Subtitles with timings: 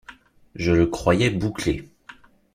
[0.55, 1.87] Je le croyais bouclé.